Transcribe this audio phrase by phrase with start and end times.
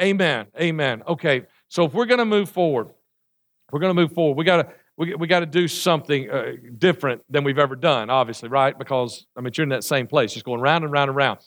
[0.00, 0.46] Amen.
[0.58, 1.02] Amen.
[1.06, 1.46] Okay.
[1.68, 2.88] So if we're going to move forward,
[3.70, 4.36] we're going to move forward.
[4.36, 8.10] We got to we, we got to do something uh, different than we've ever done,
[8.10, 8.76] obviously, right?
[8.76, 11.38] Because I mean, you're in that same place, just going round and round and round.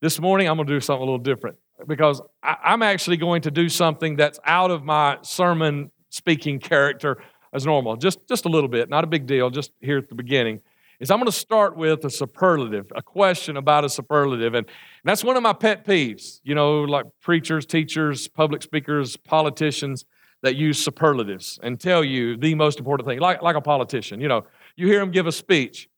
[0.00, 3.42] This morning, I'm going to do something a little different because I, I'm actually going
[3.42, 7.18] to do something that's out of my sermon speaking character
[7.52, 10.14] as normal, just just a little bit, not a big deal, just here at the
[10.14, 10.60] beginning
[11.00, 14.54] is I'm going to start with a superlative, a question about a superlative.
[14.54, 14.66] And,
[15.08, 20.04] that's one of my pet peeves, you know, like preachers, teachers, public speakers, politicians
[20.42, 24.20] that use superlatives and tell you the most important thing, like, like a politician.
[24.20, 25.88] You know, you hear them give a speech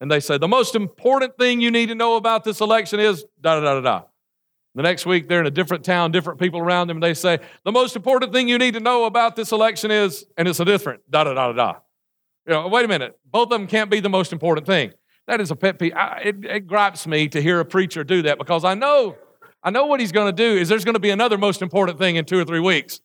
[0.00, 3.24] and they say, the most important thing you need to know about this election is
[3.40, 4.02] da da da da da.
[4.74, 7.38] The next week, they're in a different town, different people around them, and they say,
[7.64, 10.66] the most important thing you need to know about this election is, and it's a
[10.66, 11.78] different da da da da da.
[12.46, 13.18] You know, wait a minute.
[13.24, 14.92] Both of them can't be the most important thing.
[15.26, 15.92] That is a pet peeve.
[15.94, 19.16] I, it, it gripes me to hear a preacher do that because I know,
[19.62, 21.98] I know what he's going to do is there's going to be another most important
[21.98, 23.00] thing in two or three weeks.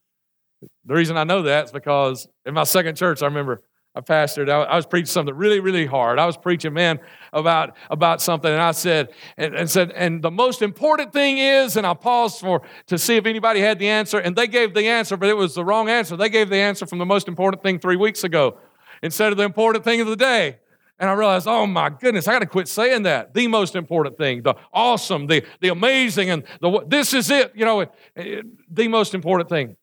[0.85, 4.49] The reason I know that is because in my second church, I remember I pastored.
[4.49, 6.17] I, I was preaching something really, really hard.
[6.17, 6.99] I was preaching, man,
[7.33, 11.75] about about something, and I said, and, and, said, and the most important thing is,
[11.75, 14.87] and I paused for to see if anybody had the answer, and they gave the
[14.87, 16.15] answer, but it was the wrong answer.
[16.15, 18.57] They gave the answer from the most important thing three weeks ago
[19.03, 20.59] instead of the important thing of the day.
[21.01, 23.33] And I realized, oh my goodness, I got to quit saying that.
[23.33, 27.65] The most important thing, the awesome, the, the amazing, and the this is it, you
[27.65, 29.75] know, eh, eh, the most important thing.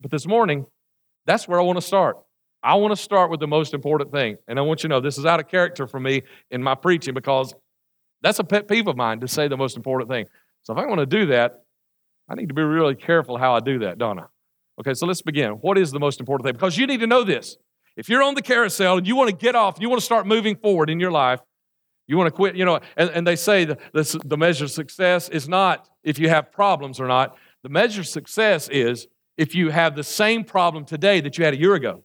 [0.00, 0.66] But this morning,
[1.26, 2.16] that's where I want to start.
[2.60, 4.36] I want to start with the most important thing.
[4.48, 6.74] And I want you to know this is out of character for me in my
[6.74, 7.54] preaching because
[8.20, 10.26] that's a pet peeve of mine to say the most important thing.
[10.64, 11.62] So if I want to do that,
[12.28, 14.24] I need to be really careful how I do that, don't I?
[14.80, 15.52] Okay, so let's begin.
[15.52, 16.54] What is the most important thing?
[16.54, 17.58] Because you need to know this.
[17.96, 20.26] If you're on the carousel and you want to get off, you want to start
[20.26, 21.40] moving forward in your life,
[22.06, 24.70] you want to quit, you know, and, and they say the, the, the measure of
[24.70, 27.36] success is not if you have problems or not.
[27.62, 29.06] The measure of success is
[29.36, 32.04] if you have the same problem today that you had a year ago.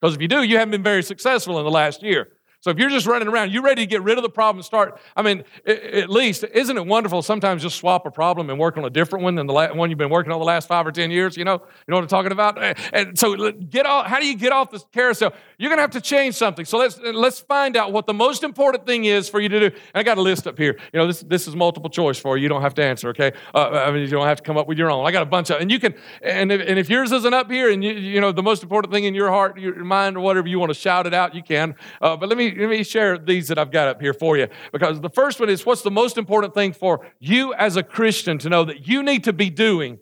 [0.00, 2.28] Because if you do, you haven't been very successful in the last year.
[2.60, 4.64] So if you're just running around, you're ready to get rid of the problem and
[4.64, 5.00] start.
[5.16, 8.84] I mean, at least, isn't it wonderful sometimes just swap a problem and work on
[8.84, 11.12] a different one than the one you've been working on the last five or 10
[11.12, 11.36] years?
[11.36, 12.58] You know, you know what I'm talking about?
[12.92, 15.32] And so get off, how do you get off this carousel?
[15.58, 16.64] You're going to have to change something.
[16.64, 19.66] So let's, let's find out what the most important thing is for you to do.
[19.66, 20.78] And I got a list up here.
[20.92, 22.42] You know, this, this is multiple choice for you.
[22.42, 23.32] You don't have to answer, okay?
[23.54, 25.06] Uh, I mean, you don't have to come up with your own.
[25.06, 27.50] I got a bunch of, and you can, and if, and if yours isn't up
[27.50, 30.20] here and you, you know, the most important thing in your heart, your mind, or
[30.20, 31.76] whatever you want to shout it out, you can.
[32.00, 34.48] Uh, but let me, let me share these that I've got up here for you.
[34.72, 38.38] Because the first one is what's the most important thing for you as a Christian
[38.38, 39.98] to know that you need to be doing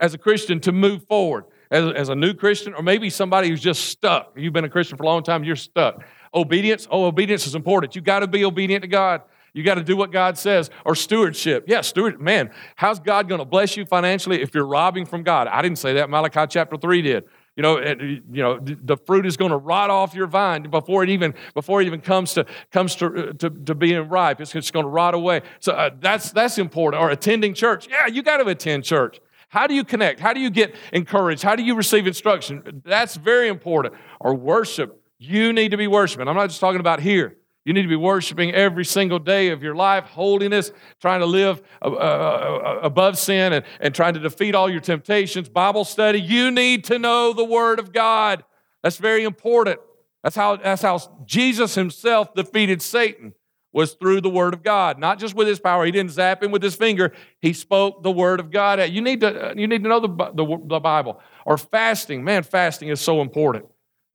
[0.00, 1.44] as a Christian to move forward?
[1.70, 4.32] As, as a new Christian, or maybe somebody who's just stuck.
[4.34, 6.02] You've been a Christian for a long time, you're stuck.
[6.32, 7.94] Obedience, oh, obedience is important.
[7.94, 9.20] You got to be obedient to God.
[9.52, 10.70] You got to do what God says.
[10.84, 11.64] Or stewardship.
[11.66, 12.20] Yeah, steward.
[12.20, 15.48] Man, how's God going to bless you financially if you're robbing from God?
[15.48, 16.08] I didn't say that.
[16.08, 17.24] Malachi chapter 3 did.
[17.58, 21.02] You know, it, you know, the fruit is going to rot off your vine before
[21.02, 24.40] it even before it even comes to comes to to, to being ripe.
[24.40, 25.42] It's just going to rot away.
[25.58, 27.02] So uh, that's that's important.
[27.02, 27.88] Or attending church.
[27.90, 29.18] Yeah, you got to attend church.
[29.48, 30.20] How do you connect?
[30.20, 31.42] How do you get encouraged?
[31.42, 32.80] How do you receive instruction?
[32.84, 33.96] That's very important.
[34.20, 35.02] Or worship.
[35.18, 36.28] You need to be worshiping.
[36.28, 37.37] I'm not just talking about here.
[37.68, 41.60] You need to be worshiping every single day of your life, holiness, trying to live
[41.82, 45.50] uh, uh, uh, above sin and, and trying to defeat all your temptations.
[45.50, 48.42] Bible study, you need to know the Word of God.
[48.82, 49.80] That's very important.
[50.24, 53.34] That's how, that's how Jesus himself defeated Satan
[53.70, 55.84] was through the word of God, not just with his power.
[55.84, 57.12] He didn't zap him with his finger.
[57.42, 58.80] He spoke the word of God.
[58.80, 61.20] You need to, you need to know the, the, the Bible.
[61.44, 62.24] Or fasting.
[62.24, 63.66] Man, fasting is so important.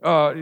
[0.01, 0.33] Uh,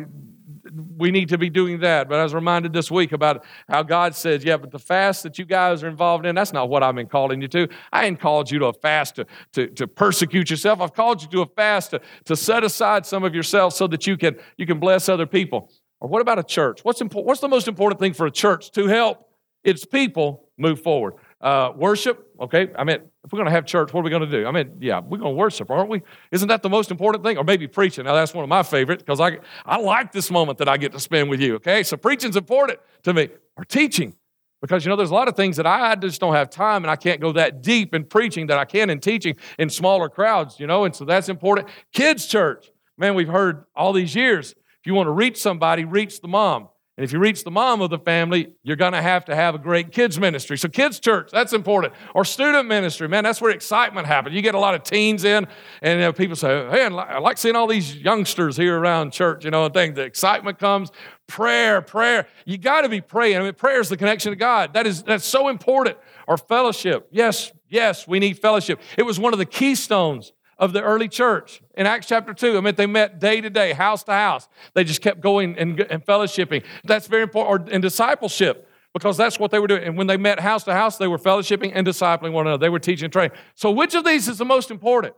[0.97, 2.09] we need to be doing that.
[2.09, 5.39] But I was reminded this week about how God says, yeah, but the fast that
[5.39, 7.67] you guys are involved in, that's not what I've been calling you to.
[7.91, 10.81] I ain't called you to a fast to, to, to persecute yourself.
[10.81, 14.07] I've called you to a fast to, to set aside some of yourself so that
[14.07, 15.71] you can, you can bless other people.
[15.99, 16.83] Or what about a church?
[16.83, 19.29] What's, impo- what's the most important thing for a church to help
[19.63, 21.13] its people move forward?
[21.41, 22.69] Uh, worship, okay?
[22.77, 24.45] I mean, if we're going to have church, what are we going to do?
[24.45, 26.03] I mean, yeah, we're going to worship, aren't we?
[26.31, 27.37] Isn't that the most important thing?
[27.37, 28.05] Or maybe preaching.
[28.05, 30.91] Now, that's one of my favorites because I, I like this moment that I get
[30.91, 31.81] to spend with you, okay?
[31.81, 33.29] So preaching's important to me.
[33.57, 34.13] Or teaching.
[34.61, 36.91] Because, you know, there's a lot of things that I just don't have time and
[36.91, 40.59] I can't go that deep in preaching that I can in teaching in smaller crowds,
[40.59, 41.67] you know, and so that's important.
[41.91, 42.69] Kids' church.
[42.97, 44.51] Man, we've heard all these years
[44.81, 46.69] if you want to reach somebody, reach the mom.
[47.01, 49.55] And if you reach the mom of the family, you're going to have to have
[49.55, 50.55] a great kids ministry.
[50.55, 51.95] So, kids' church, that's important.
[52.13, 54.35] Or student ministry, man, that's where excitement happens.
[54.35, 55.47] You get a lot of teens in,
[55.81, 59.43] and you know, people say, hey, I like seeing all these youngsters here around church,
[59.43, 59.95] you know, and things.
[59.95, 60.91] The excitement comes.
[61.25, 62.27] Prayer, prayer.
[62.45, 63.37] You got to be praying.
[63.37, 64.75] I mean, prayer is the connection to God.
[64.75, 65.97] That is, that's so important.
[66.27, 67.07] Or fellowship.
[67.09, 68.81] Yes, Yes, we need fellowship.
[68.97, 72.55] It was one of the keystones of the early church in Acts chapter 2.
[72.55, 74.47] I mean, they met day to day, house to house.
[74.75, 76.63] They just kept going and, and fellowshipping.
[76.83, 77.69] That's very important.
[77.69, 79.83] Or in discipleship, because that's what they were doing.
[79.83, 82.61] And when they met house to house, they were fellowshipping and discipling one another.
[82.61, 83.35] They were teaching and training.
[83.55, 85.15] So, which of these is the most important?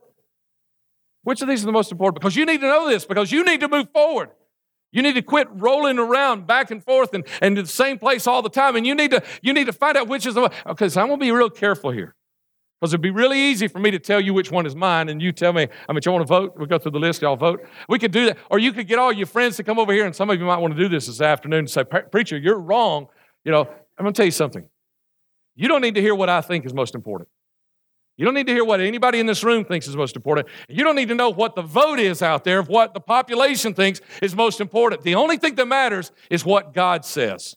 [1.23, 2.21] Which of these is the most important?
[2.21, 4.29] Because you need to know this, because you need to move forward.
[4.93, 8.27] You need to quit rolling around back and forth and, and to the same place
[8.27, 8.75] all the time.
[8.75, 11.07] And you need to, you need to find out which is the Okay, so I'm
[11.07, 12.15] going to be real careful here.
[12.83, 15.21] Because it'd be really easy for me to tell you which one is mine, and
[15.21, 16.53] you tell me, I mean, you want to vote?
[16.57, 17.65] We'll go through the list, y'all vote.
[17.88, 18.38] We could do that.
[18.51, 20.44] Or you could get all your friends to come over here, and some of you
[20.44, 23.07] might want to do this this afternoon and say, Preacher, you're wrong.
[23.45, 24.68] You know, I'm going to tell you something.
[25.56, 27.30] You don't need to hear what I think is most important.
[28.18, 30.50] You don't need to hear what anybody in this room thinks is most important.
[30.68, 33.74] You don't need to know what the vote is out there of what the population
[33.74, 35.03] thinks is most important.
[35.03, 37.56] The only thing that matters is what God says.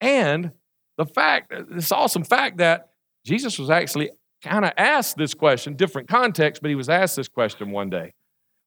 [0.00, 0.50] And
[0.98, 2.88] the fact, this awesome fact that
[3.24, 4.10] Jesus was actually
[4.42, 8.12] kind of asked this question, different context, but he was asked this question one day.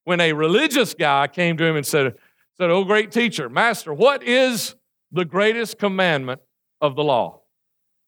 [0.04, 2.16] When a religious guy came to him and said,
[2.58, 4.76] said, Oh, great teacher, master, what is
[5.12, 6.42] the greatest commandment
[6.82, 7.42] of the law?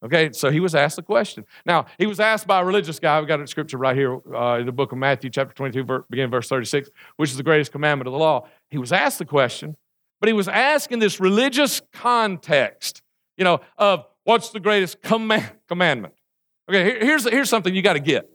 [0.04, 1.46] Okay, so he was asked the question.
[1.66, 3.19] Now, he was asked by a religious guy.
[3.19, 6.31] We've got a scripture right here uh, in the book of Matthew, chapter 22, beginning
[6.31, 8.48] verse 36, which is the greatest commandment of the law.
[8.69, 9.75] He was asked the question,
[10.22, 13.01] but he was asked in this religious context,
[13.36, 16.13] you know, of what's the greatest commandment.
[16.69, 18.30] Okay, here's, here's something you got to get.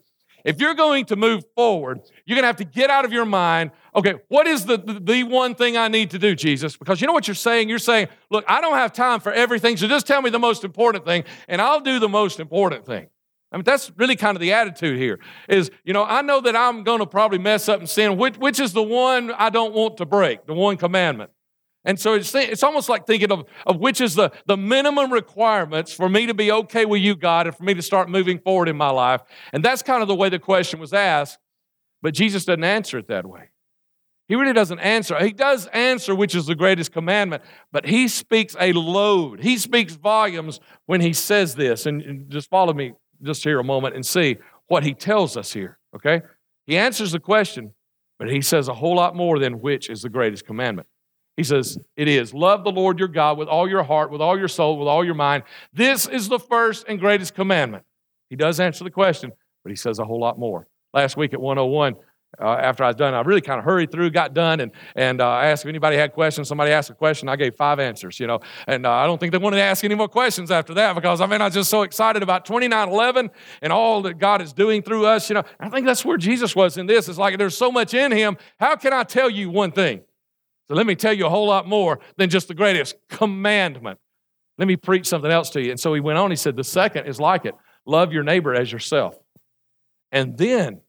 [0.44, 3.24] If you're going to move forward, you're going to have to get out of your
[3.24, 6.76] mind, okay, what is the, the, the, one thing I need to do, Jesus?
[6.76, 7.68] Because you know what you're saying?
[7.70, 10.64] You're saying, look, I don't have time for everything, so just tell me the most
[10.64, 13.06] important thing, and I'll do the most important thing.
[13.52, 16.56] I mean, that's really kind of the attitude here is, you know, I know that
[16.56, 18.16] I'm going to probably mess up and sin.
[18.16, 21.30] Which, which is the one I don't want to break, the one commandment?
[21.84, 25.92] And so it's, it's almost like thinking of, of which is the, the minimum requirements
[25.92, 28.68] for me to be okay with you, God, and for me to start moving forward
[28.68, 29.20] in my life.
[29.52, 31.38] And that's kind of the way the question was asked,
[32.00, 33.50] but Jesus doesn't answer it that way.
[34.26, 35.22] He really doesn't answer.
[35.22, 39.40] He does answer which is the greatest commandment, but he speaks a load.
[39.40, 41.84] He speaks volumes when he says this.
[41.84, 44.38] And, and just follow me just here a moment and see
[44.68, 46.22] what he tells us here, okay?
[46.66, 47.74] He answers the question,
[48.18, 50.88] but he says a whole lot more than which is the greatest commandment.
[51.36, 52.32] He says, It is.
[52.32, 55.04] Love the Lord your God with all your heart, with all your soul, with all
[55.04, 55.44] your mind.
[55.72, 57.84] This is the first and greatest commandment.
[58.30, 59.32] He does answer the question,
[59.62, 60.66] but he says a whole lot more.
[60.92, 61.96] Last week at 101,
[62.40, 65.20] uh, after I was done, I really kind of hurried through, got done, and, and
[65.20, 66.48] uh, asked if anybody had questions.
[66.48, 68.40] Somebody asked a question, I gave five answers, you know.
[68.66, 71.20] And uh, I don't think they wanted to ask any more questions after that because,
[71.20, 73.30] I mean, I was just so excited about 2911
[73.62, 75.44] and all that God is doing through us, you know.
[75.60, 77.08] I think that's where Jesus was in this.
[77.08, 78.36] It's like there's so much in him.
[78.58, 80.02] How can I tell you one thing?
[80.68, 83.98] So let me tell you a whole lot more than just the greatest commandment.
[84.56, 85.70] Let me preach something else to you.
[85.70, 87.54] And so he went on, he said, The second is like it
[87.86, 89.18] love your neighbor as yourself.
[90.10, 90.80] And then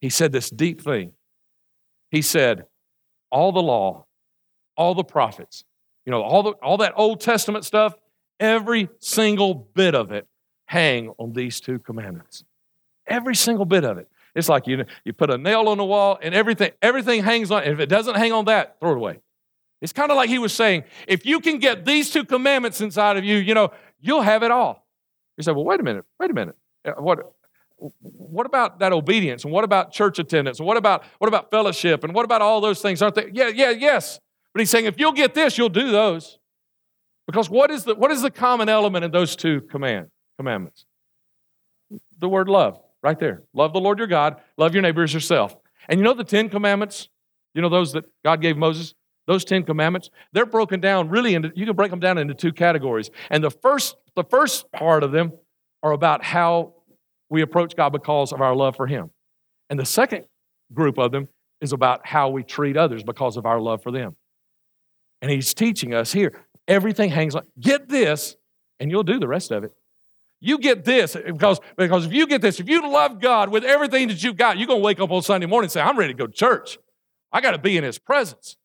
[0.00, 1.12] he said this deep thing.
[2.10, 2.66] He said,
[3.30, 4.06] All the law,
[4.76, 5.64] all the prophets,
[6.04, 7.94] you know, all, the, all that Old Testament stuff,
[8.38, 10.26] every single bit of it
[10.66, 12.44] hang on these two commandments.
[13.06, 14.08] Every single bit of it.
[14.34, 17.64] It's like you, you put a nail on the wall and everything, everything hangs on.
[17.64, 19.20] If it doesn't hang on that, throw it away.
[19.82, 23.16] It's kind of like he was saying, if you can get these two commandments inside
[23.16, 24.86] of you, you know, you'll have it all.
[25.36, 26.56] You say, well, wait a minute, wait a minute.
[26.84, 27.34] Uh, what,
[28.00, 29.44] what about that obedience?
[29.44, 30.60] And what about church attendance?
[30.60, 32.04] And what about what about fellowship?
[32.04, 33.02] And what about all those things?
[33.02, 33.30] Aren't they?
[33.32, 34.20] Yeah, yeah, yes.
[34.54, 36.38] But he's saying if you'll get this, you'll do those.
[37.26, 40.08] Because what is the what is the common element in those two command
[40.38, 40.84] commandments?
[42.18, 43.42] The word love right there.
[43.54, 45.56] Love the Lord your God, love your neighbor as yourself.
[45.88, 47.08] And you know the Ten Commandments?
[47.54, 48.94] You know those that God gave Moses?
[49.26, 50.10] Those Ten Commandments?
[50.32, 53.10] They're broken down really into, you can break them down into two categories.
[53.30, 55.32] And the first, the first part of them
[55.82, 56.74] are about how
[57.28, 59.10] we approach God because of our love for Him.
[59.70, 60.24] And the second
[60.72, 61.28] group of them
[61.60, 64.16] is about how we treat others because of our love for them.
[65.20, 66.32] And He's teaching us here
[66.68, 68.36] everything hangs on, get this,
[68.78, 69.72] and you'll do the rest of it.
[70.44, 74.08] You get this because, because if you get this, if you love God with everything
[74.08, 76.12] that you've got, you're going to wake up on Sunday morning and say, I'm ready
[76.12, 76.78] to go to church.
[77.30, 78.56] I got to be in His presence.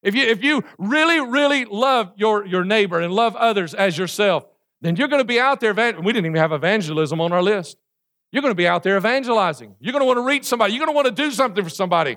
[0.00, 4.46] If you, if you really, really love your, your neighbor and love others as yourself,
[4.80, 5.74] then you're going to be out there.
[5.74, 7.78] We didn't even have evangelism on our list.
[8.30, 9.74] You're going to be out there evangelizing.
[9.80, 10.74] You're going to want to reach somebody.
[10.74, 12.16] You're going to want to do something for somebody.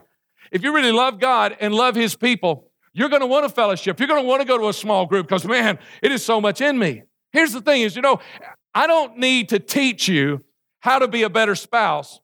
[0.51, 3.99] If you really love God and love His people, you're going to want a fellowship.
[3.99, 6.39] You're going to want to go to a small group because, man, it is so
[6.39, 7.01] much in me.
[7.31, 8.19] Here's the thing is, you know,
[8.77, 10.43] I don't need to teach you
[10.81, 12.19] how to be a better spouse.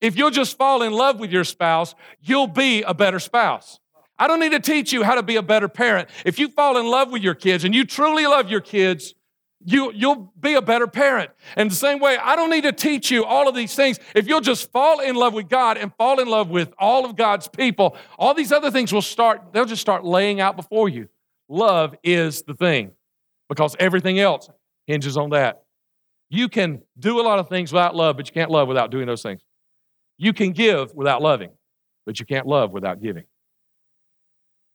[0.00, 3.80] If you'll just fall in love with your spouse, you'll be a better spouse.
[4.16, 6.08] I don't need to teach you how to be a better parent.
[6.24, 9.16] If you fall in love with your kids and you truly love your kids,
[9.64, 11.32] you, you'll be a better parent.
[11.56, 13.98] And the same way, I don't need to teach you all of these things.
[14.14, 17.16] If you'll just fall in love with God and fall in love with all of
[17.16, 21.08] God's people, all these other things will start, they'll just start laying out before you.
[21.48, 22.92] Love is the thing
[23.48, 24.48] because everything else
[24.86, 25.65] hinges on that.
[26.28, 29.06] You can do a lot of things without love, but you can't love without doing
[29.06, 29.40] those things.
[30.18, 31.50] You can give without loving,
[32.04, 33.24] but you can't love without giving.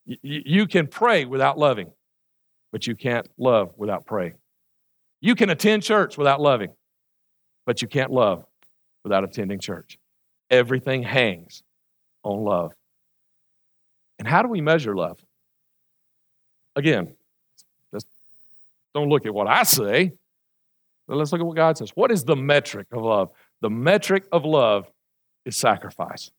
[0.05, 1.91] You can pray without loving,
[2.71, 4.35] but you can't love without praying.
[5.19, 6.73] You can attend church without loving,
[7.65, 8.45] but you can't love
[9.03, 9.99] without attending church.
[10.49, 11.63] Everything hangs
[12.23, 12.73] on love.
[14.19, 15.19] And how do we measure love?
[16.75, 17.15] Again,
[17.93, 18.07] just
[18.93, 20.13] don't look at what I say,
[21.07, 21.91] but let's look at what God says.
[21.95, 23.31] What is the metric of love?
[23.61, 24.89] The metric of love
[25.45, 26.31] is sacrifice.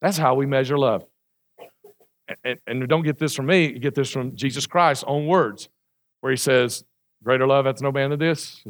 [0.00, 1.04] That's how we measure love.
[2.44, 5.68] And, and, don't get this from me, get this from Jesus Christ's own words,
[6.20, 6.84] where he says,
[7.22, 8.64] Greater love hath no man than this.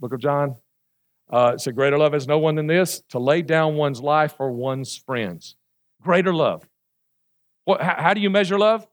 [0.00, 0.56] Book of John.
[1.30, 4.36] Uh, it said, Greater love has no one than this, to lay down one's life
[4.36, 5.56] for one's friends.
[6.00, 6.66] Greater love.
[7.64, 8.86] What, how, how do you measure love?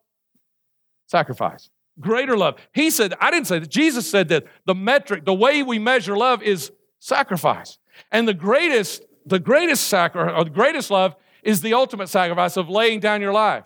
[1.07, 1.69] Sacrifice.
[1.99, 2.59] Greater love.
[2.73, 3.69] He said, I didn't say that.
[3.69, 7.77] Jesus said that the metric, the way we measure love is sacrifice.
[8.11, 12.69] And the greatest, the greatest sacrifice, or the greatest love is the ultimate sacrifice of
[12.69, 13.63] laying down your life.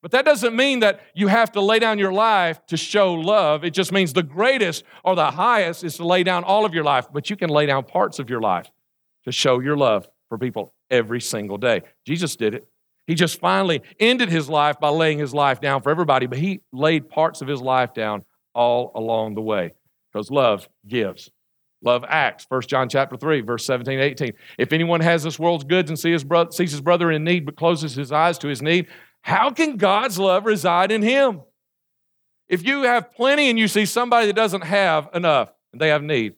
[0.00, 3.64] But that doesn't mean that you have to lay down your life to show love.
[3.64, 6.84] It just means the greatest or the highest is to lay down all of your
[6.84, 8.70] life, but you can lay down parts of your life
[9.24, 11.82] to show your love for people every single day.
[12.04, 12.68] Jesus did it.
[13.08, 16.60] He just finally ended his life by laying his life down for everybody, but he
[16.74, 18.22] laid parts of his life down
[18.54, 19.72] all along the way
[20.12, 21.30] because love gives.
[21.82, 22.44] Love acts.
[22.50, 24.32] 1 John chapter 3, verse 17 18.
[24.58, 27.56] If anyone has this world's goods and his, brother, sees his brother in need but
[27.56, 28.88] closes his eyes to his need,
[29.22, 31.40] how can God's love reside in him?
[32.46, 36.02] If you have plenty and you see somebody that doesn't have enough and they have
[36.02, 36.34] need,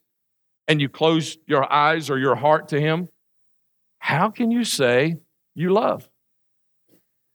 [0.68, 3.08] and you close your eyes or your heart to him,
[3.98, 5.16] how can you say
[5.56, 6.08] you love?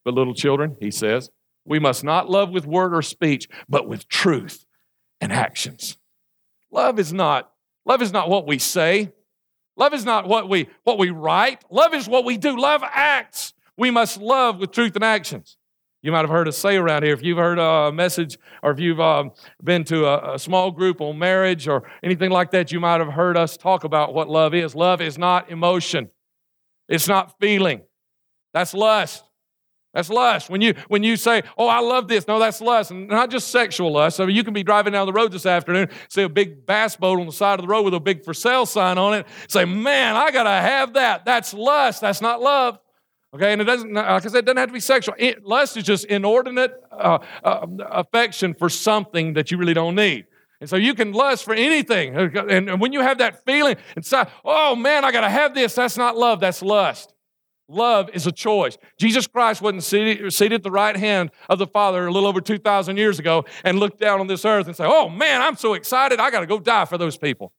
[0.05, 1.31] But little children, he says,
[1.65, 4.65] we must not love with word or speech, but with truth
[5.19, 5.97] and actions.
[6.71, 7.51] Love is not
[7.85, 9.11] love is not what we say.
[9.75, 11.63] Love is not what we what we write.
[11.71, 12.55] Love is what we do.
[12.55, 13.53] Love acts.
[13.77, 15.57] We must love with truth and actions.
[16.01, 18.79] You might have heard us say around here, if you've heard a message or if
[18.79, 19.31] you've um,
[19.63, 23.13] been to a, a small group on marriage or anything like that, you might have
[23.13, 24.75] heard us talk about what love is.
[24.75, 26.09] Love is not emotion,
[26.87, 27.81] it's not feeling.
[28.53, 29.23] That's lust.
[29.95, 30.49] That's lust.
[30.49, 33.47] When you when you say, "Oh, I love this," no, that's lust, and not just
[33.47, 34.17] sexual lust.
[34.17, 37.17] So you can be driving down the road this afternoon, see a big bass boat
[37.17, 39.25] on the side of the road with a big for sale sign on it.
[39.47, 42.01] Say, "Man, I gotta have that." That's lust.
[42.01, 42.77] That's not love.
[43.33, 45.15] Okay, and it doesn't, like I said, it doesn't have to be sexual.
[45.17, 50.25] It, lust is just inordinate uh, uh, affection for something that you really don't need.
[50.61, 52.15] And so you can lust for anything.
[52.15, 55.97] And when you have that feeling inside, oh man, I got to have this, that's
[55.97, 57.13] not love, that's lust.
[57.67, 58.77] Love is a choice.
[58.99, 62.97] Jesus Christ wasn't seated, at the right hand of the Father a little over 2,000
[62.97, 66.19] years ago and looked down on this earth and say, oh man, I'm so excited,
[66.19, 67.53] I got to go die for those people.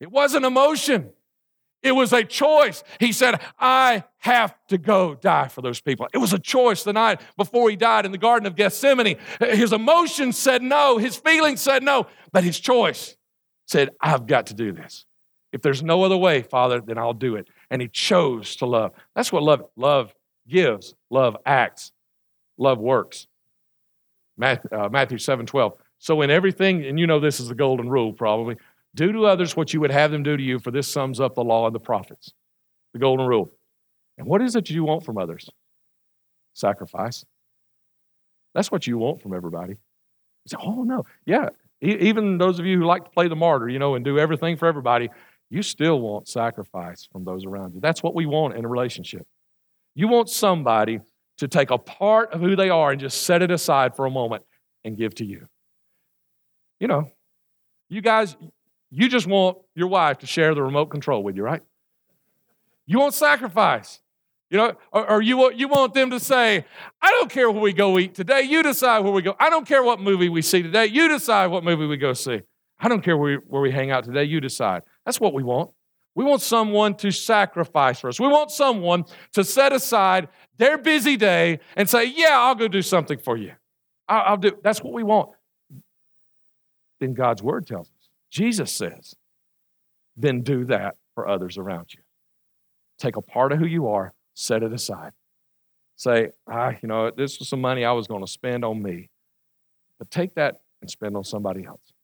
[0.00, 1.10] It wasn't emotion.
[1.82, 2.82] It was a choice.
[2.98, 6.08] He said, I have to go die for those people.
[6.12, 9.16] It was a choice the night before he died in the Garden of Gethsemane.
[9.40, 13.16] His emotions said no, his feelings said no, but his choice
[13.66, 15.04] said, I've got to do this.
[15.52, 17.48] If there's no other way, Father, then I'll do it.
[17.70, 18.92] And he chose to love.
[19.14, 20.14] That's what love love
[20.48, 21.92] gives, love acts,
[22.56, 23.26] love works.
[24.36, 25.76] Matthew, uh, Matthew 7 12.
[25.98, 28.56] So in everything, and you know this is the golden rule probably,
[28.94, 31.34] do to others what you would have them do to you, for this sums up
[31.34, 32.32] the law and the prophets.
[32.92, 33.50] The golden rule.
[34.16, 35.48] And what is it you want from others?
[36.54, 37.24] Sacrifice.
[38.54, 39.72] That's what you want from everybody.
[39.72, 41.04] You say, oh, no.
[41.26, 41.50] Yeah.
[41.80, 44.56] Even those of you who like to play the martyr, you know, and do everything
[44.56, 45.10] for everybody,
[45.50, 47.80] you still want sacrifice from those around you.
[47.80, 49.26] That's what we want in a relationship.
[49.94, 51.00] You want somebody
[51.38, 54.10] to take a part of who they are and just set it aside for a
[54.10, 54.44] moment
[54.84, 55.48] and give to you.
[56.80, 57.10] You know,
[57.88, 58.36] you guys,
[58.90, 61.62] you just want your wife to share the remote control with you, right?
[62.86, 64.00] You want sacrifice.
[64.50, 66.64] You know, or, or, you, want, you want them to say,
[67.02, 68.42] I don't care where we go eat today.
[68.42, 69.36] You decide where we go.
[69.38, 70.86] I don't care what movie we see today.
[70.86, 72.40] You decide what movie we go see.
[72.80, 74.24] I don't care where we, where we hang out today.
[74.24, 74.82] You decide.
[75.08, 75.70] That's what we want.
[76.14, 78.20] We want someone to sacrifice for us.
[78.20, 82.82] We want someone to set aside their busy day and say, Yeah, I'll go do
[82.82, 83.52] something for you.
[84.06, 84.52] I'll, I'll do.
[84.62, 85.30] That's what we want.
[87.00, 88.10] Then God's word tells us.
[88.30, 89.14] Jesus says,
[90.14, 92.02] then do that for others around you.
[92.98, 95.12] Take a part of who you are, set it aside.
[95.96, 99.08] Say, ah, you know, this was some money I was going to spend on me.
[99.98, 101.94] But take that and spend on somebody else.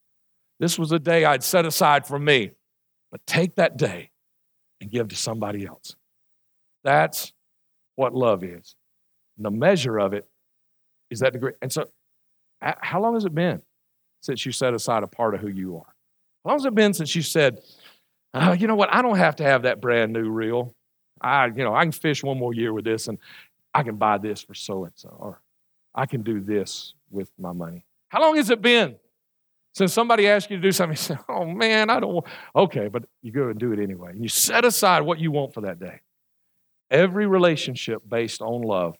[0.59, 2.53] This was a day I'd set aside for me.
[3.15, 4.11] But take that day
[4.81, 5.95] and give to somebody else.
[6.83, 7.33] That's
[7.95, 8.75] what love is.
[9.37, 10.27] And the measure of it
[11.11, 11.53] is that degree.
[11.63, 11.87] And so,
[12.61, 13.63] how long has it been
[14.21, 15.95] since you set aside a part of who you are?
[16.45, 17.61] How long has it been since you said,
[18.35, 20.75] oh, you know what, I don't have to have that brand new reel.
[21.21, 23.19] I, you know, I can fish one more year with this and
[23.73, 25.41] I can buy this for so and so, or
[25.95, 27.85] I can do this with my money.
[28.09, 28.97] How long has it been
[29.75, 30.97] since somebody asked you to do something?
[30.97, 34.11] You say, oh man, I don't want, okay, but you go and do it anyway.
[34.13, 36.01] And you set aside what you want for that day.
[36.91, 38.97] Every relationship based on love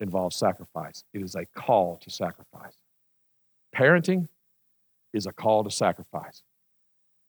[0.00, 1.04] involves sacrifice.
[1.12, 2.74] It is a call to sacrifice.
[3.74, 4.28] Parenting
[5.12, 6.42] is a call to sacrifice.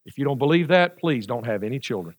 [0.06, 2.16] If you don't believe that, please don't have any children.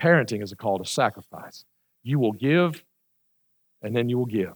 [0.00, 1.64] Parenting is a call to sacrifice.
[2.02, 2.84] You will give,
[3.82, 4.54] and then you will give,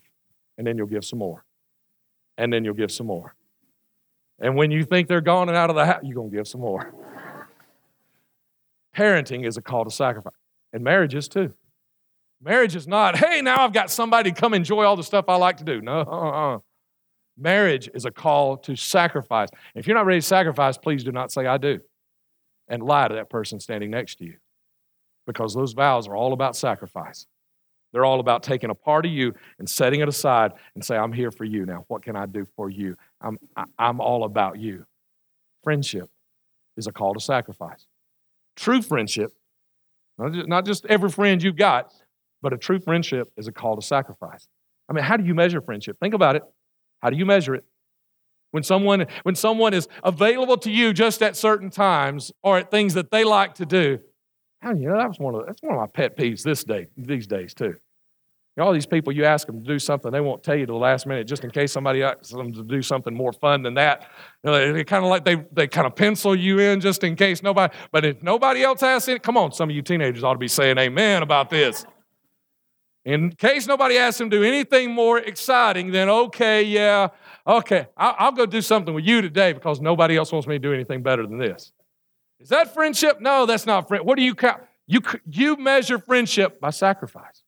[0.57, 1.45] and then you'll give some more,
[2.39, 3.35] and then you'll give some more.
[4.41, 6.49] And when you think they're gone and out of the house, you're going to give
[6.49, 6.95] some more.
[8.97, 10.33] Parenting is a call to sacrifice,
[10.73, 11.53] and marriage is too.
[12.43, 15.37] Marriage is not, hey, now I've got somebody to come enjoy all the stuff I
[15.37, 15.83] like to do.
[15.83, 16.59] No, uh-uh.
[17.37, 19.49] Marriage is a call to sacrifice.
[19.75, 21.81] If you're not ready to sacrifice, please do not say, I do.
[22.67, 24.37] And lie to that person standing next to you.
[25.27, 27.27] Because those vows are all about sacrifice.
[27.93, 31.13] They're all about taking a part of you and setting it aside and say, I'm
[31.13, 31.85] here for you now.
[31.89, 32.97] What can I do for you?
[33.21, 33.39] I'm,
[33.79, 34.87] I'm all about you.
[35.65, 36.09] Friendship
[36.77, 37.87] is a call to sacrifice.
[38.57, 39.33] True friendship,
[40.19, 41.93] not just, not just every friend you've got,
[42.43, 44.47] but a true friendship is a call to sacrifice.
[44.89, 45.99] I mean, how do you measure friendship?
[46.01, 46.43] Think about it.
[47.01, 47.65] How do you measure it?
[48.51, 52.95] When someone, when someone is available to you just at certain times or at things
[52.95, 54.01] that they like to do,
[54.61, 56.87] how you know that was one of that's one of my pet peeves this day
[56.97, 57.75] these days too.
[58.59, 60.79] all these people you ask them to do something, they won't tell you to the
[60.79, 64.11] last minute just in case somebody asks them to do something more fun than that.
[64.45, 67.17] You know, they kind of like they they kind of pencil you in just in
[67.17, 67.75] case nobody.
[67.91, 70.49] But if nobody else asks it, come on, some of you teenagers ought to be
[70.49, 71.87] saying amen about this.
[73.05, 77.09] In case nobody asks them to do anything more exciting than, okay, yeah,
[77.47, 80.59] okay, I'll, I'll, go do something with you today because nobody else wants me to
[80.59, 81.73] do anything better than this.
[82.41, 83.21] Is that friendship?
[83.21, 84.05] No, that's not friend.
[84.05, 84.63] What do you count?
[84.87, 85.01] You,
[85.31, 87.43] you measure friendship by sacrifice.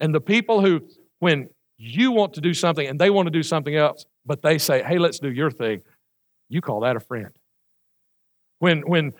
[0.00, 0.82] And the people who,
[1.20, 4.58] when you want to do something and they want to do something else, but they
[4.58, 5.82] say, hey, let's do your thing,
[6.48, 7.30] you call that a friend.
[8.58, 9.12] When, when,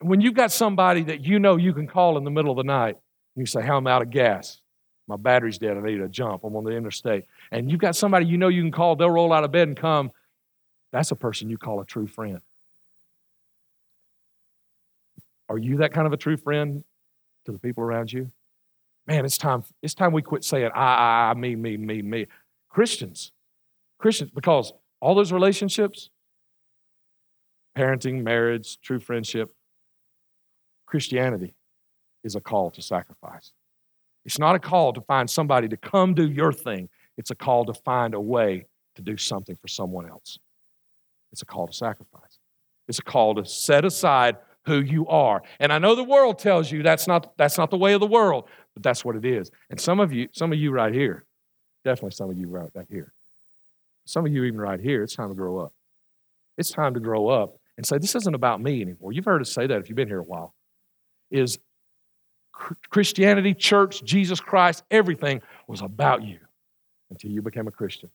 [0.00, 2.64] when you've got somebody that you know you can call in the middle of the
[2.64, 2.96] night
[3.36, 4.60] you say, How I'm out of gas.
[5.08, 5.76] My battery's dead.
[5.76, 6.44] I need a jump.
[6.44, 7.24] I'm on the interstate.
[7.50, 8.96] And you've got somebody you know you can call.
[8.96, 10.12] They'll roll out of bed and come.
[10.92, 12.40] That's a person you call a true friend.
[15.52, 16.82] Are you that kind of a true friend
[17.44, 18.32] to the people around you?
[19.06, 22.26] Man, it's time, it's time we quit saying I, I, I, me, me, me, me.
[22.70, 23.32] Christians,
[23.98, 26.08] Christians, because all those relationships,
[27.76, 29.54] parenting, marriage, true friendship,
[30.86, 31.54] Christianity
[32.24, 33.52] is a call to sacrifice.
[34.24, 36.88] It's not a call to find somebody to come do your thing,
[37.18, 40.38] it's a call to find a way to do something for someone else.
[41.30, 42.38] It's a call to sacrifice.
[42.88, 45.42] It's a call to set aside who you are.
[45.60, 48.06] And I know the world tells you that's not, that's not the way of the
[48.06, 49.50] world, but that's what it is.
[49.70, 51.24] And some of you, some of you right here,
[51.84, 53.12] definitely some of you right back here,
[54.04, 55.72] some of you even right here, it's time to grow up.
[56.56, 59.12] It's time to grow up and say, this isn't about me anymore.
[59.12, 60.54] You've heard us say that if you've been here a while.
[61.30, 61.58] Is
[62.90, 66.38] Christianity, church, Jesus Christ, everything was about you
[67.10, 68.10] until you became a Christian.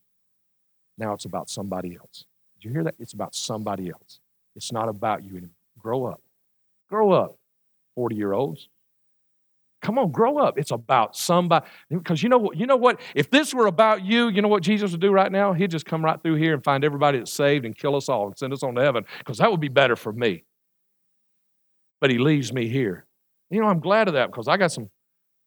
[0.96, 2.24] Now it's about somebody else.
[2.56, 2.94] Did you hear that?
[2.98, 4.20] It's about somebody else.
[4.56, 5.50] It's not about you anymore.
[5.78, 6.20] Grow up.
[6.88, 7.38] Grow up,
[7.94, 8.68] 40 year olds.
[9.80, 10.58] Come on, grow up.
[10.58, 11.64] It's about somebody.
[11.88, 12.56] Because you know what?
[12.56, 13.00] You know what?
[13.14, 15.52] If this were about you, you know what Jesus would do right now?
[15.52, 18.26] He'd just come right through here and find everybody that's saved and kill us all
[18.26, 19.04] and send us on to heaven.
[19.18, 20.42] Because that would be better for me.
[22.00, 23.06] But he leaves me here
[23.50, 24.90] you know, I'm glad of that because I got some,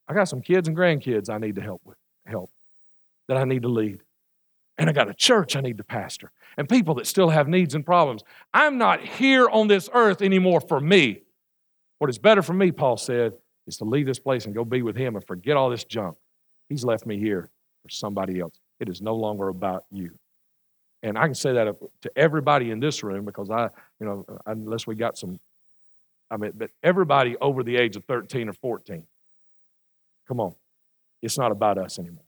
[0.08, 2.52] I got some kids and grandkids I need to help with, help
[3.28, 4.02] that I need to lead.
[4.78, 7.76] And I got a church I need to pastor and people that still have needs
[7.76, 8.24] and problems.
[8.54, 11.22] I'm not here on this earth anymore for me.
[12.02, 13.34] What is better for me, Paul said,
[13.68, 16.18] is to leave this place and go be with him and forget all this junk.
[16.68, 17.48] He's left me here
[17.84, 18.60] for somebody else.
[18.80, 20.10] It is no longer about you.
[21.04, 24.88] And I can say that to everybody in this room because I, you know, unless
[24.88, 25.40] we got some
[26.32, 29.04] I mean, but everybody over the age of 13 or 14.
[30.28, 30.56] Come on.
[31.22, 32.24] It's not about us anymore.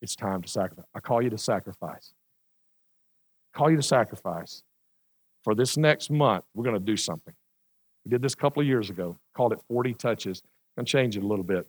[0.00, 0.86] It's time to sacrifice.
[0.94, 2.12] I call you to sacrifice.
[3.52, 4.62] I call you to sacrifice.
[5.42, 7.34] For this next month, we're going to do something.
[8.04, 10.42] We did this a couple of years ago, called it 40 touches.
[10.76, 11.66] I'm change it a little bit.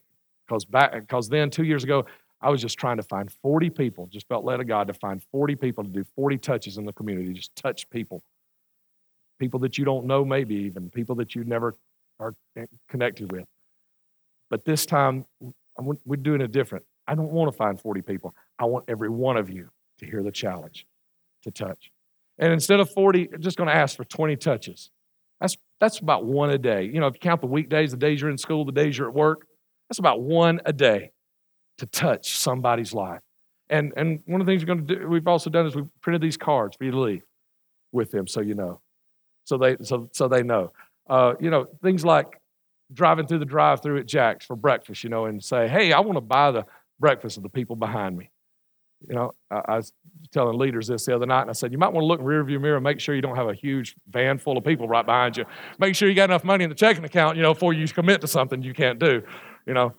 [0.48, 2.06] Because back because then two years ago,
[2.42, 5.22] I was just trying to find 40 people, just felt led of God to find
[5.32, 8.24] 40 people to do 40 touches in the community, just touch people.
[9.40, 11.76] People that you don't know, maybe even, people that you never
[12.20, 12.34] are
[12.88, 13.46] connected with.
[14.50, 15.26] But this time,
[15.80, 16.86] we're doing it different.
[17.08, 18.36] I don't want to find 40 people.
[18.60, 20.86] I want every one of you to hear the challenge
[21.44, 21.92] to touch.
[22.38, 24.90] And instead of 40, I'm just going to ask for 20 touches.
[25.40, 26.84] That's, that's about one a day.
[26.84, 29.10] You know, if you count the weekdays, the days you're in school, the days you're
[29.10, 29.48] at work,
[29.90, 31.12] that's about one a day
[31.80, 33.20] to touch somebody's life.
[33.70, 35.90] And, and one of the things we're going to do, we've also done is we've
[36.02, 37.24] printed these cards for you to leave
[37.92, 38.80] with them so you know.
[39.46, 40.72] So they, so, so they know.
[41.10, 42.40] Uh, you know, things like
[42.94, 46.00] driving through the drive through at Jack's for breakfast, you know, and say, hey, I
[46.02, 46.66] want to buy the
[47.00, 48.31] breakfast of the people behind me.
[49.08, 49.94] You know, I, I, was
[50.32, 52.26] telling leaders this the other night, and I said, you might want to look in
[52.26, 54.88] the rearview mirror and make sure you don't have a huge van full of people
[54.88, 55.46] right behind you.
[55.80, 58.22] Make sure you got enough money in the checking account, you know, before you commit
[58.22, 59.24] to something you can't do.
[59.66, 59.94] You know,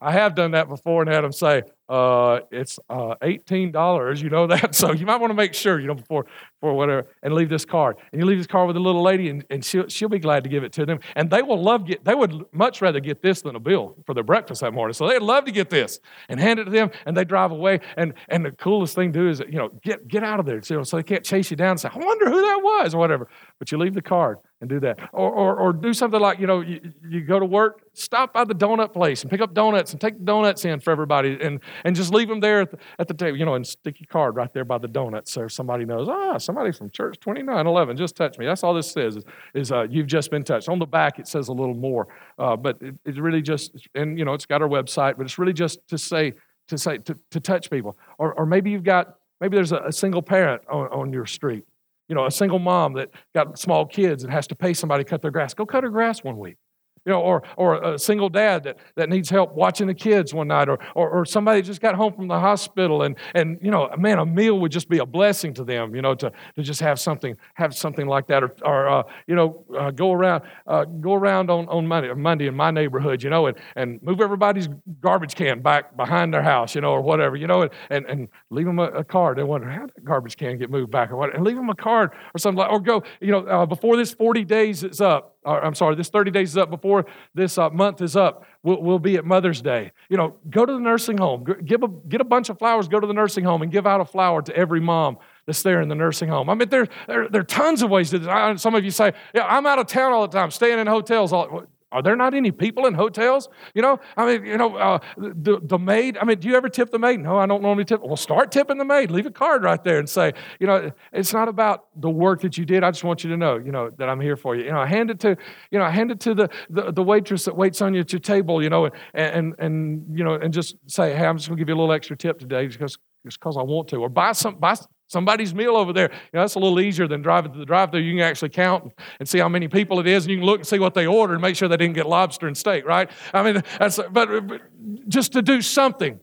[0.00, 4.22] I have done that before and had them say, uh, it's uh, $18.
[4.22, 4.74] You know that?
[4.82, 6.26] So you might want to make sure, you know, before,
[6.62, 7.96] before whatever, and leave this card.
[8.12, 10.44] And you leave this card with a little lady, and, and she'll, she'll be glad
[10.44, 11.00] to give it to them.
[11.16, 14.14] And they will love get, they would much rather get this than a bill for
[14.14, 14.94] their breakfast that morning.
[14.94, 15.98] So they'd love to get this
[16.28, 17.80] and hand it to them, and they drive away.
[17.96, 20.62] And, and the coolest thing to do is, you know, get, get out of there
[20.62, 22.98] so, so they can't chase you down and say, I wonder who that was or
[22.98, 23.28] whatever.
[23.58, 25.00] But you leave the card and do that.
[25.12, 28.44] Or, or, or do something like, you know, you, you go to work, stop by
[28.44, 31.58] the donut place and pick up donuts and take the donuts in for everybody and,
[31.84, 34.06] and just leave them there at the, at the table, you know, and stick your
[34.06, 38.16] card right there by the donuts so somebody knows, ah, somebody from church 2911 just
[38.16, 38.46] touched me.
[38.46, 40.68] That's all this says is, is uh, you've just been touched.
[40.68, 44.18] On the back, it says a little more, uh, but it, it's really just, and,
[44.18, 46.32] you know, it's got our website, but it's really just to say,
[46.68, 47.96] to say, to, to touch people.
[48.18, 51.64] Or, or maybe you've got, maybe there's a, a single parent on, on your street
[52.08, 55.08] you know, a single mom that got small kids and has to pay somebody to
[55.08, 55.54] cut their grass.
[55.54, 56.58] Go cut her grass one week
[57.04, 60.48] you know, or, or a single dad that, that needs help watching the kids one
[60.48, 63.88] night, or, or, or somebody just got home from the hospital and, and, you know,
[63.98, 66.80] man, a meal would just be a blessing to them, you know, to, to just
[66.80, 70.84] have something, have something like that, or, or uh, you know, uh, go around, uh,
[70.84, 74.68] go around on, on Monday, Monday in my neighborhood, you know, and, and move everybody's
[75.00, 78.28] garbage can back behind their house, you know, or whatever, you know, and, and, and
[78.50, 79.38] leave them a, a card.
[79.38, 81.74] They wonder how that garbage can get moved back or what, and leave them a
[81.74, 85.31] card or something like, or go, you know, uh, before this 40 days is up,
[85.44, 88.44] I'm sorry, this 30 days is up before this uh, month is up.
[88.62, 89.90] We'll, we'll, be at Mother's Day.
[90.08, 93.00] You know, go to the nursing home, give a, get a bunch of flowers, go
[93.00, 95.88] to the nursing home and give out a flower to every mom that's there in
[95.88, 96.48] the nursing home.
[96.48, 98.62] I mean, there, there, there are tons of ways to do this.
[98.62, 101.32] Some of you say, yeah, I'm out of town all the time, staying in hotels.
[101.32, 103.48] All, are there not any people in hotels?
[103.74, 106.68] You know, I mean, you know, uh, the, the maid, I mean, do you ever
[106.68, 107.20] tip the maid?
[107.20, 108.02] No, I don't normally tip.
[108.02, 109.10] Well, start tipping the maid.
[109.10, 112.56] Leave a card right there and say, you know, it's not about the work that
[112.56, 112.82] you did.
[112.82, 114.64] I just want you to know, you know, that I'm here for you.
[114.64, 115.36] You know, I hand it to,
[115.70, 118.12] you know, I hand it to the, the, the waitress that waits on you at
[118.12, 121.48] your table, you know, and, and, and, you know, and just say, hey, I'm just
[121.48, 123.96] going to give you a little extra tip today because, just because I want to.
[123.96, 124.76] Or buy some, buy,
[125.12, 126.10] somebody's meal over there.
[126.10, 128.00] You know, that's a little easier than driving to the drive through.
[128.00, 130.60] You can actually count and see how many people it is, and you can look
[130.60, 133.10] and see what they ordered and make sure they didn't get lobster and steak, right?
[133.34, 134.62] I mean, that's, but, but
[135.08, 136.18] just to do something.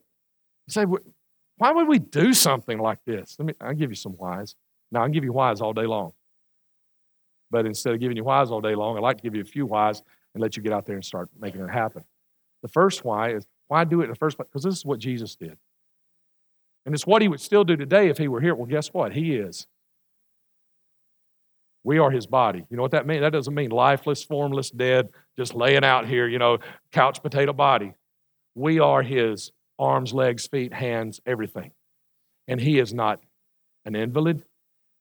[0.67, 0.85] say,
[1.57, 3.35] why would we do something like this?
[3.37, 4.55] Let me, I'll give you some whys.
[4.91, 6.13] Now, I can give you whys all day long.
[7.51, 9.45] But instead of giving you whys all day long, I'd like to give you a
[9.45, 10.01] few whys
[10.33, 12.03] and let you get out there and start making it happen.
[12.61, 14.47] The first why is why do it in the first place?
[14.47, 15.57] Because this is what Jesus did.
[16.89, 18.55] And it's what he would still do today if he were here.
[18.55, 19.13] Well, guess what?
[19.13, 19.67] He is.
[21.83, 22.65] We are his body.
[22.67, 23.21] You know what that means?
[23.21, 26.57] That doesn't mean lifeless, formless, dead, just laying out here, you know,
[26.91, 27.93] couch potato body.
[28.55, 31.73] We are his arms, legs, feet, hands, everything.
[32.47, 33.19] And he is not
[33.85, 34.43] an invalid.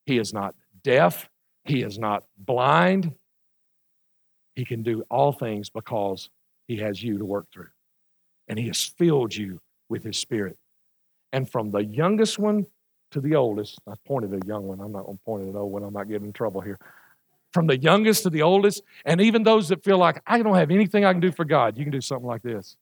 [0.05, 1.31] He is not deaf.
[1.65, 3.15] He is not blind.
[4.57, 6.29] He can do all things because
[6.67, 7.71] he has you to work through.
[8.47, 10.59] And he has filled you with his spirit.
[11.33, 12.67] And from the youngest one
[13.11, 15.57] to the oldest, I pointed a young one, I'm not going to point at an
[15.57, 16.79] old one, I'm not getting in trouble here.
[17.53, 20.71] From the youngest to the oldest, and even those that feel like I don't have
[20.71, 22.77] anything I can do for God, you can do something like this.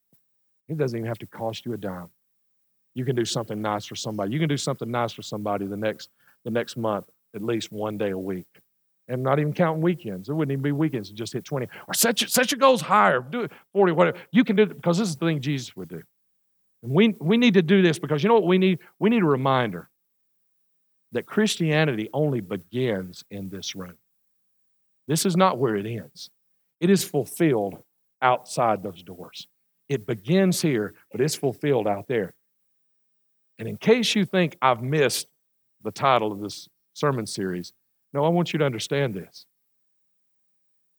[0.69, 2.11] It doesn't even have to cost you a dime.
[2.95, 4.33] You can do something nice for somebody.
[4.33, 6.09] You can do something nice for somebody the next,
[6.45, 8.47] the next month, at least one day a week.
[9.07, 10.29] And not even counting weekends.
[10.29, 11.69] It wouldn't even be weekends just hit 20.
[11.87, 13.21] Or set your, set your goals higher.
[13.21, 14.19] Do it 40, whatever.
[14.33, 16.03] You can do it because this is the thing Jesus would do.
[16.83, 18.79] And we, we need to do this because you know what we need?
[18.99, 19.89] We need a reminder
[21.13, 23.97] that Christianity only begins in this room.
[25.09, 26.31] This is not where it ends,
[26.81, 27.83] it is fulfilled
[28.23, 29.47] outside those doors.
[29.89, 32.35] It begins here, but it's fulfilled out there.
[33.59, 35.29] And in case you think I've missed
[35.83, 37.73] the title of this sermon series,
[38.13, 39.47] no, I want you to understand this.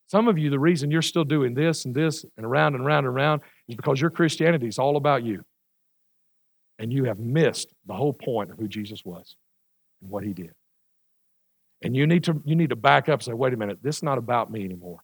[0.07, 3.05] Some of you, the reason you're still doing this and this and around and around
[3.05, 5.43] and around is because your Christianity is all about you.
[6.79, 9.35] And you have missed the whole point of who Jesus was
[10.01, 10.51] and what he did.
[11.81, 13.97] And you need to you need to back up and say, wait a minute, this
[13.97, 14.99] is not about me anymore.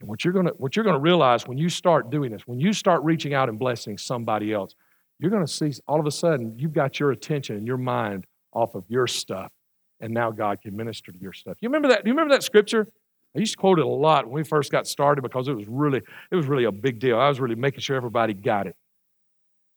[0.00, 2.72] And what you're gonna what you're gonna realize when you start doing this, when you
[2.72, 4.74] start reaching out and blessing somebody else,
[5.18, 8.74] you're gonna see all of a sudden you've got your attention and your mind off
[8.74, 9.52] of your stuff.
[10.00, 11.56] And now God can minister to your stuff.
[11.60, 12.04] You remember that?
[12.04, 12.88] Do you remember that scripture?
[13.36, 15.66] I used to quote it a lot when we first got started because it was
[15.66, 17.18] really, it was really a big deal.
[17.18, 18.76] I was really making sure everybody got it.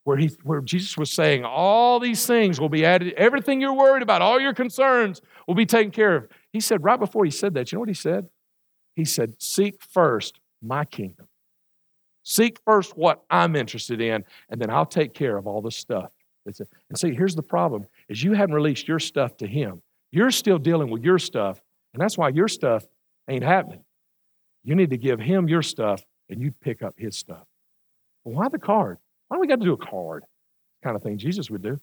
[0.08, 4.02] Where, he, where Jesus was saying, all these things will be added, everything you're worried
[4.02, 6.30] about, all your concerns will be taken care of.
[6.54, 8.30] He said, right before he said that, you know what he said?
[8.96, 11.28] He said, Seek first my kingdom.
[12.24, 16.10] Seek first what I'm interested in, and then I'll take care of all the stuff.
[16.46, 16.56] And
[16.96, 19.82] see, here's the problem is you haven't released your stuff to him.
[20.14, 21.62] You're still dealing with your stuff,
[21.94, 22.88] and that's why your stuff
[23.28, 23.84] ain't happening.
[24.64, 27.44] You need to give him your stuff and you pick up his stuff.
[28.24, 29.00] Well, why the card?
[29.28, 30.24] Why do we got to do a card?
[30.84, 31.80] Kind of thing Jesus would do.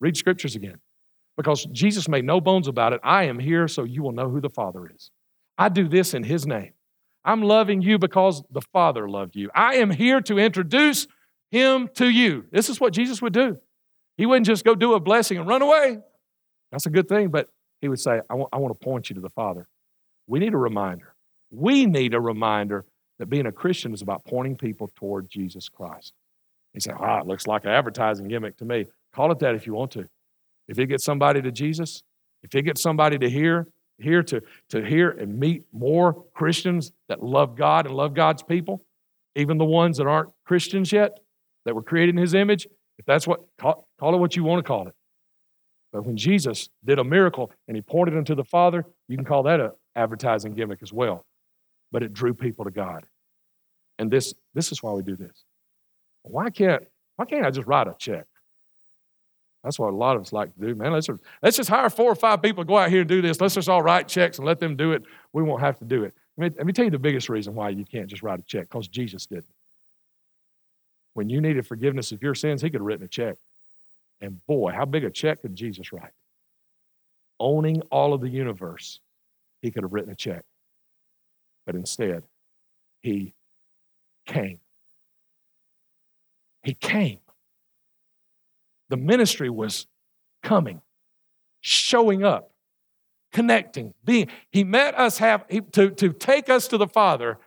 [0.00, 0.78] Read scriptures again.
[1.36, 3.00] Because Jesus made no bones about it.
[3.02, 5.10] I am here so you will know who the Father is.
[5.58, 6.72] I do this in his name.
[7.24, 9.50] I'm loving you because the Father loved you.
[9.54, 11.06] I am here to introduce
[11.50, 12.44] him to you.
[12.52, 13.58] This is what Jesus would do.
[14.16, 15.98] He wouldn't just go do a blessing and run away.
[16.70, 17.48] That's a good thing, but
[17.80, 19.66] he would say, I want, I want to point you to the Father.
[20.26, 21.14] We need a reminder.
[21.50, 22.84] We need a reminder
[23.18, 26.12] that being a Christian is about pointing people toward Jesus Christ.
[26.74, 28.86] He said, ah, it looks like an advertising gimmick to me.
[29.14, 30.06] Call it that if you want to.
[30.68, 32.02] If it gets somebody to Jesus,
[32.42, 37.22] if it gets somebody to hear, hear to, to hear and meet more Christians that
[37.22, 38.84] love God and love God's people,
[39.34, 41.18] even the ones that aren't Christians yet,
[41.64, 42.66] that were created in his image,
[42.98, 44.94] if that's what, call, call it what you want to call it.
[45.92, 49.24] But when Jesus did a miracle and he pointed them to the Father, you can
[49.24, 51.24] call that an advertising gimmick as well.
[51.96, 53.06] But it drew people to God.
[53.98, 55.44] And this, this is why we do this.
[56.24, 58.26] Why can't, why can't I just write a check?
[59.64, 60.92] That's what a lot of us like to do, man.
[60.92, 61.08] Let's,
[61.42, 63.40] let's just hire four or five people to go out here and do this.
[63.40, 65.04] Let's just all write checks and let them do it.
[65.32, 66.12] We won't have to do it.
[66.36, 68.42] Let me, let me tell you the biggest reason why you can't just write a
[68.42, 69.46] check, because Jesus didn't.
[71.14, 73.36] When you needed forgiveness of your sins, he could have written a check.
[74.20, 76.12] And boy, how big a check could Jesus write?
[77.40, 79.00] Owning all of the universe,
[79.62, 80.44] he could have written a check.
[81.66, 82.22] But instead,
[83.02, 83.34] he
[84.24, 84.60] came.
[86.62, 87.18] He came.
[88.88, 89.86] The ministry was
[90.42, 90.80] coming,
[91.60, 92.52] showing up,
[93.32, 94.28] connecting, being.
[94.50, 97.38] He met us have he, to, to take us to the Father,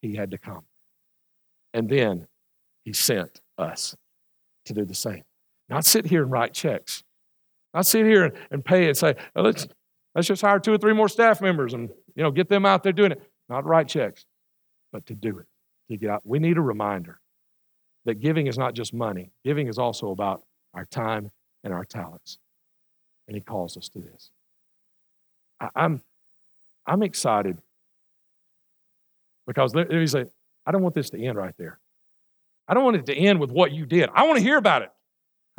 [0.00, 0.64] he had to come.
[1.74, 2.26] And then
[2.84, 3.94] he sent us
[4.64, 5.24] to do the same.
[5.68, 7.04] Not sit here and write checks.
[7.74, 9.66] Not sit here and, and pay and say, well, let's,
[10.14, 12.82] let's just hire two or three more staff members and you know get them out
[12.82, 13.22] there doing it.
[13.52, 14.24] Not write checks,
[14.92, 15.46] but to do it.
[15.90, 16.22] To get out.
[16.24, 17.20] We need a reminder
[18.06, 19.30] that giving is not just money.
[19.44, 21.30] Giving is also about our time
[21.62, 22.38] and our talents.
[23.28, 24.30] And he calls us to this.
[25.76, 26.00] I'm
[26.86, 27.58] I'm excited
[29.46, 30.24] because me say,
[30.64, 31.78] I don't want this to end right there.
[32.66, 34.08] I don't want it to end with what you did.
[34.14, 34.90] I want to hear about it.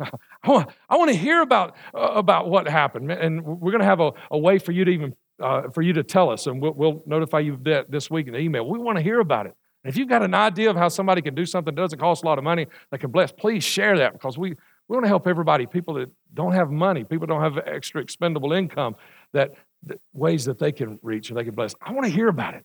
[0.42, 3.12] I want, I want to hear about, uh, about what happened.
[3.12, 5.92] And we're going to have a, a way for you to even uh, for you
[5.94, 8.66] to tell us, and we'll, we'll notify you that this week in the email.
[8.66, 9.54] We want to hear about it.
[9.82, 12.22] And if you've got an idea of how somebody can do something that doesn't cost
[12.22, 14.50] a lot of money that can bless, please share that because we,
[14.88, 15.66] we want to help everybody.
[15.66, 18.96] People that don't have money, people don't have extra expendable income,
[19.32, 21.74] that, that ways that they can reach and they can bless.
[21.82, 22.64] I want to hear about it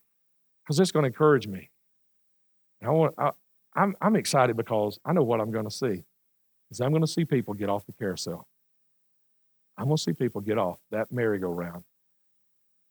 [0.63, 1.69] because it's going to encourage me.
[2.81, 3.31] And I want, I,
[3.75, 6.03] I'm, I'm excited because I know what I'm going to see
[6.71, 8.47] is I'm going to see people get off the carousel.
[9.77, 11.83] I'm going to see people get off that merry-go-round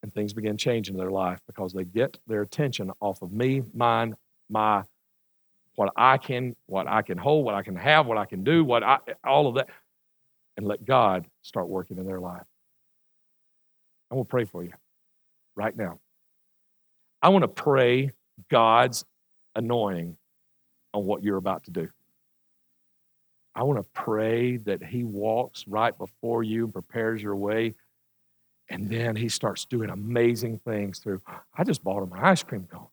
[0.03, 3.63] and things begin changing in their life because they get their attention off of me,
[3.75, 4.17] mine,
[4.49, 4.83] my,
[5.75, 8.65] what I can, what I can hold, what I can have, what I can do,
[8.65, 9.69] what I, all of that,
[10.57, 12.45] and let God start working in their life.
[14.11, 14.73] I want to pray for you
[15.55, 15.99] right now.
[17.21, 18.13] I want to pray
[18.49, 19.05] God's
[19.57, 20.17] anointing
[20.95, 21.89] on what you're about to do.
[23.55, 27.75] I want to pray that He walks right before you and prepares your way.
[28.71, 31.21] And then He starts doing amazing things through,
[31.57, 32.89] I just bought him an ice cream cone.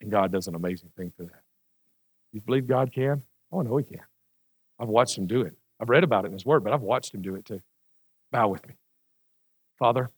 [0.00, 1.42] And God does an amazing thing through that.
[2.32, 3.22] You believe God can?
[3.50, 4.02] Oh, no, He can.
[4.78, 5.54] I've watched Him do it.
[5.80, 7.60] I've read about it in His Word, but I've watched Him do it too.
[8.30, 8.74] Bow with me.
[9.78, 10.10] Father,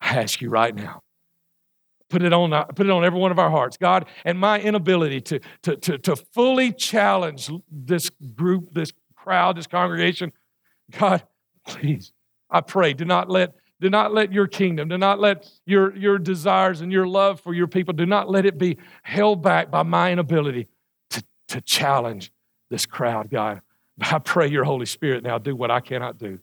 [0.00, 1.02] I ask you right now
[2.10, 3.78] put it on, put it on every one of our hearts.
[3.78, 9.66] God, and my inability to, to, to, to fully challenge this group, this crowd, this
[9.66, 10.32] congregation,
[10.98, 11.22] God,
[11.66, 12.12] please,
[12.50, 16.18] I pray, do not let do not let your kingdom, do not let your, your
[16.18, 19.82] desires and your love for your people, do not let it be held back by
[19.82, 20.68] my inability
[21.08, 22.30] to, to challenge
[22.68, 23.62] this crowd, God.
[23.98, 26.40] I pray your Holy Spirit now do what I cannot do.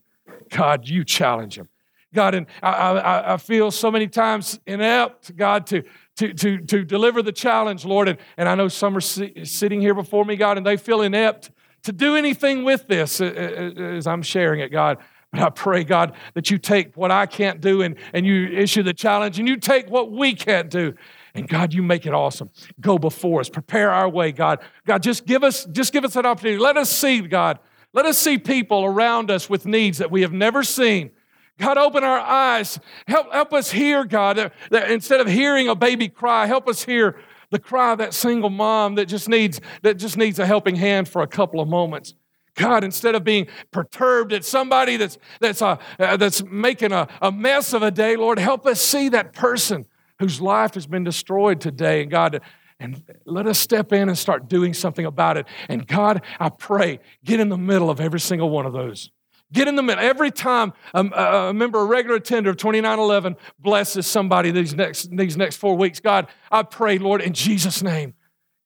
[0.50, 1.70] God, you challenge them.
[2.14, 5.84] God, and I, I, I feel so many times inept, God, to,
[6.16, 8.08] to, to, to deliver the challenge, Lord.
[8.08, 11.02] And, and I know some are si- sitting here before me, God, and they feel
[11.02, 11.52] inept
[11.84, 14.98] to do anything with this uh, uh, uh, as I'm sharing it, God.
[15.32, 18.84] But I pray, God, that you take what I can't do and, and you issue
[18.84, 20.94] the challenge and you take what we can't do.
[21.34, 22.50] And God, you make it awesome.
[22.80, 23.50] Go before us.
[23.50, 24.60] Prepare our way, God.
[24.86, 26.60] God, just give us, just give us an opportunity.
[26.60, 27.60] Let us see, God.
[27.94, 31.12] Let us see people around us with needs that we have never seen.
[31.58, 32.80] God, open our eyes.
[33.08, 36.84] Help, help us hear, God, that, that instead of hearing a baby cry, help us
[36.84, 40.76] hear the cry of that single mom that just needs, that just needs a helping
[40.76, 42.14] hand for a couple of moments.
[42.58, 47.32] God, instead of being perturbed at somebody that's, that's, uh, uh, that's making a, a
[47.32, 49.86] mess of a day, Lord, help us see that person
[50.20, 52.02] whose life has been destroyed today.
[52.02, 52.42] And God,
[52.80, 55.46] and let us step in and start doing something about it.
[55.70, 59.12] And God, I pray, get in the middle of every single one of those.
[59.54, 60.04] Get in the middle.
[60.04, 65.38] Every time a, a member, a regular attender of 2911 blesses somebody these next, these
[65.38, 68.14] next four weeks, God, I pray, Lord, in Jesus' name,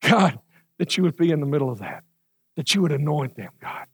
[0.02, 0.40] God,
[0.80, 2.04] that you would be in the middle of that,
[2.56, 3.86] that you would anoint them, God.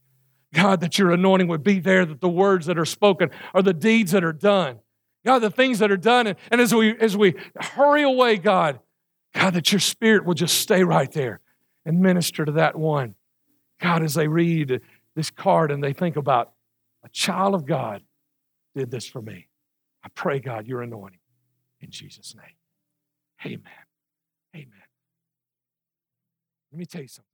[0.53, 3.73] God, that your anointing would be there, that the words that are spoken are the
[3.73, 4.79] deeds that are done.
[5.25, 6.27] God, the things that are done.
[6.27, 8.79] And, and as, we, as we hurry away, God,
[9.33, 11.41] God, that your spirit will just stay right there
[11.85, 13.15] and minister to that one.
[13.81, 14.81] God, as they read
[15.15, 16.53] this card and they think about
[17.03, 18.03] a child of God
[18.75, 19.47] did this for me.
[20.03, 21.19] I pray, God, your anointing
[21.81, 22.55] in Jesus' name.
[23.45, 23.85] Amen.
[24.55, 24.71] Amen.
[26.71, 27.26] Let me tell you something.